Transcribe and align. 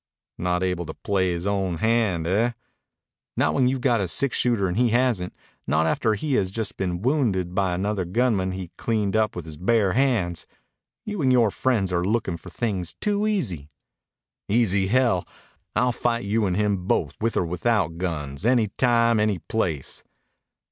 "Not 0.39 0.63
able 0.63 0.87
to 0.87 0.95
play 0.95 1.31
his 1.31 1.45
own 1.45 1.77
hand, 1.77 2.25
eh?" 2.25 2.53
"Not 3.37 3.53
when 3.53 3.67
you've 3.67 3.81
got 3.81 4.01
a 4.01 4.07
six 4.07 4.35
shooter 4.35 4.67
and 4.67 4.75
he 4.75 4.89
hasn't. 4.89 5.31
Not 5.67 5.85
after 5.85 6.15
he 6.15 6.33
has 6.33 6.49
just 6.49 6.75
been 6.75 7.03
wounded 7.03 7.53
by 7.53 7.75
another 7.75 8.03
gunman 8.03 8.53
he 8.53 8.71
cleaned 8.79 9.15
up 9.15 9.35
with 9.35 9.45
his 9.45 9.57
bare 9.57 9.93
hands. 9.93 10.47
You 11.05 11.21
and 11.21 11.31
yore 11.31 11.51
friends 11.51 11.93
are 11.93 12.03
lookin' 12.03 12.37
for 12.37 12.49
things 12.49 12.95
too 12.99 13.27
easy." 13.27 13.69
"Easy, 14.49 14.87
hell! 14.87 15.27
I'll 15.75 15.91
fight 15.91 16.23
you 16.25 16.47
and 16.47 16.57
him 16.57 16.87
both, 16.87 17.13
with 17.21 17.37
or 17.37 17.45
without 17.45 17.99
guns. 17.99 18.43
Any 18.43 18.69
time. 18.79 19.19
Any 19.19 19.37
place." 19.37 20.03